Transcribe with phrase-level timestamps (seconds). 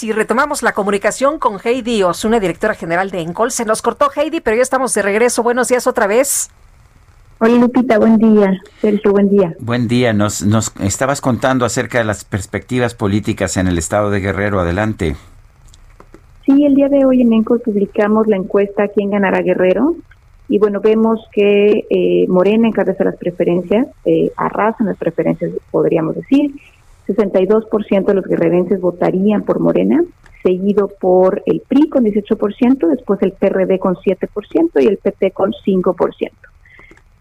[0.00, 4.38] Si retomamos la comunicación con Heidi Osuna, directora general de Encol, se nos cortó Heidi,
[4.38, 5.42] pero ya estamos de regreso.
[5.42, 6.50] Buenos días otra vez.
[7.40, 8.60] Hola Lupita, buen día.
[8.80, 9.56] Sergio, buen día.
[9.58, 10.12] Buen día.
[10.12, 14.60] Nos, nos estabas contando acerca de las perspectivas políticas en el estado de Guerrero.
[14.60, 15.16] Adelante.
[16.46, 19.96] Sí, el día de hoy en Encol publicamos la encuesta ¿Quién ganará Guerrero?
[20.48, 26.52] Y bueno, vemos que eh, Morena encabeza las preferencias, eh, arrasan las preferencias, podríamos decir.
[27.08, 30.04] 62% de los guerrerenses votarían por Morena,
[30.42, 35.52] seguido por el PRI con 18%, después el PRD con 7% y el PT con
[35.52, 36.30] 5%.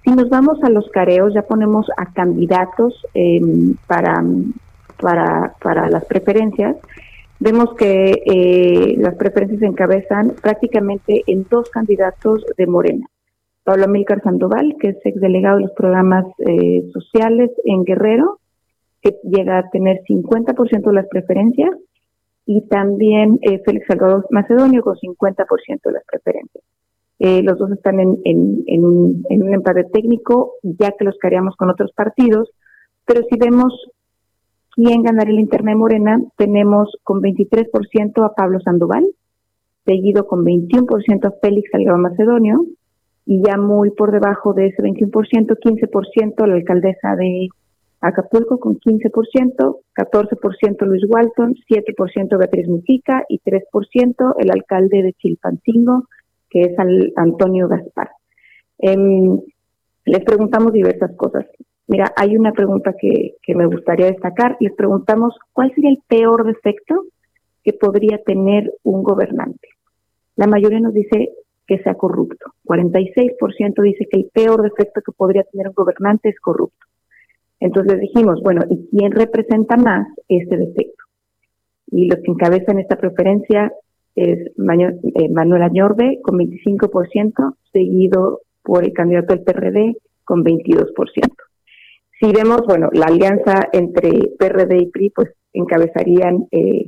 [0.03, 4.23] Si nos vamos a los careos, ya ponemos a candidatos em, para,
[5.01, 6.77] para, para las preferencias.
[7.39, 13.07] Vemos que eh, las preferencias se encabezan prácticamente en dos candidatos de Morena.
[13.63, 18.39] Pablo Amílcar Sandoval, que es exdelegado de los programas eh, sociales en Guerrero,
[19.01, 21.71] que llega a tener 50% de las preferencias,
[22.47, 26.63] y también eh, Félix Salvador Macedonio con 50% de las preferencias.
[27.19, 31.91] Eh, los dos están en, en, un, empate técnico, ya que los caríamos con otros
[31.91, 32.49] partidos,
[33.05, 33.73] pero si vemos
[34.71, 39.05] quién ganaría el internet Morena, tenemos con 23% a Pablo Sandoval,
[39.85, 42.65] seguido con 21% a Félix Salgado Macedonio,
[43.25, 47.49] y ya muy por debajo de ese 21%, 15% a la alcaldesa de
[47.99, 56.03] Acapulco con 15%, 14% Luis Walton, 7% Beatriz Mujica y 3% el alcalde de Chilpancingo,
[56.49, 56.75] que es
[57.15, 58.11] Antonio Gaspar.
[58.77, 59.39] Em,
[60.05, 61.45] les preguntamos diversas cosas.
[61.87, 64.57] Mira, hay una pregunta que, que me gustaría destacar.
[64.59, 67.05] Les preguntamos cuál sería el peor defecto
[67.63, 69.69] que podría tener un gobernante.
[70.35, 71.31] La mayoría nos dice
[71.65, 72.53] que sea corrupto.
[72.65, 76.85] 46% dice que el peor defecto que podría tener un gobernante es corrupto.
[77.59, 81.03] Entonces dijimos, bueno, ¿y quién representa más este defecto?
[81.87, 83.71] Y los que encabezan esta preferencia
[84.15, 90.91] es eh, Manuel Añorbe con 25%, seguido por el candidato del PRD con 22%.
[92.19, 96.85] Si vemos, bueno, la alianza entre PRD y PRI, pues encabezarían eh,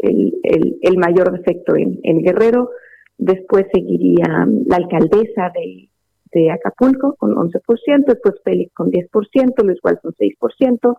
[0.00, 2.70] el, mayor defecto en Guerrero.
[3.18, 5.88] Después seguiría la alcaldesa de,
[6.32, 10.96] de Acapulco con 11%, después Félix con 10%, Luis Walton 6%,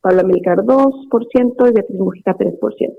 [0.00, 2.94] Pablo Amílcar 2% y Beatriz Mujica 3%.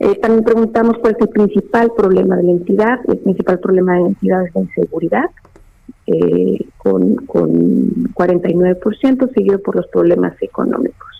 [0.00, 3.00] Eh, también preguntamos cuál es el principal problema de la entidad.
[3.08, 5.30] El principal problema de la entidad es la inseguridad,
[6.06, 7.50] eh, con, con
[8.14, 11.17] 49%, seguido por los problemas económicos.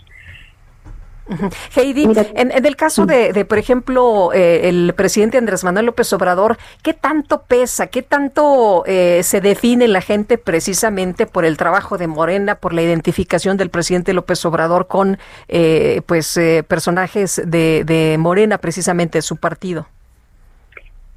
[1.77, 6.94] Heidi, en, el caso de, por ejemplo, eh, el presidente Andrés Manuel López Obrador, ¿qué
[6.94, 12.56] tanto pesa, qué tanto eh, se define la gente precisamente por el trabajo de Morena,
[12.56, 15.19] por la identificación del presidente López Obrador con
[15.49, 19.87] eh, pues personajes de, de Morena, precisamente su partido?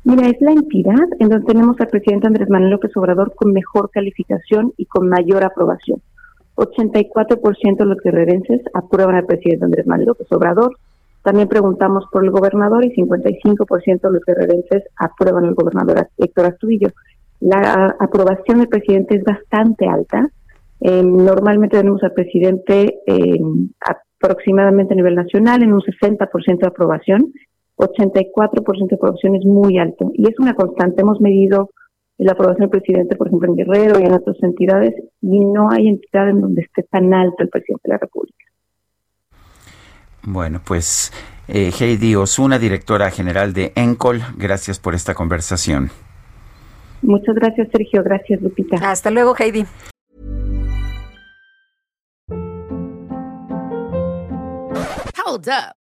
[0.04, 3.92] Mira, es la entidad en donde tenemos al presidente Andrés Manuel López Obrador con mejor
[3.92, 6.02] calificación y con mayor aprobación.
[6.62, 10.78] 84% de los guerrerenses aprueban al presidente Andrés Manuel López Obrador.
[11.24, 16.90] También preguntamos por el gobernador y 55% de los guerrerenses aprueban al gobernador Héctor Astudillo.
[17.40, 20.30] La aprobación del presidente es bastante alta.
[20.80, 23.40] Eh, normalmente tenemos al presidente eh,
[24.20, 27.34] aproximadamente a nivel nacional en un 60% de aprobación.
[27.78, 31.02] 84% de aprobación es muy alto y es una constante.
[31.02, 31.70] Hemos medido
[32.26, 35.88] la aprobación del presidente, por ejemplo, en Guerrero y en otras entidades, y no hay
[35.88, 38.46] entidad en donde esté tan alto el presidente de la República.
[40.24, 41.12] Bueno, pues
[41.48, 45.90] eh, Heidi Osuna, directora general de ENCOL, gracias por esta conversación.
[47.02, 48.04] Muchas gracias, Sergio.
[48.04, 48.78] Gracias, Lupita.
[48.90, 49.66] Hasta luego, Heidi.
[55.26, 55.81] Hold up.